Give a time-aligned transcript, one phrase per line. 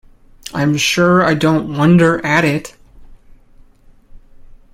[0.51, 2.75] I am sure I don't wonder at it!